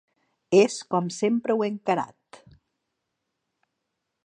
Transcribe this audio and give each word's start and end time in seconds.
És 0.59 0.77
com 0.93 1.09
sempre 1.17 1.57
ho 1.59 1.61
he 1.65 1.69
encarat. 1.73 2.41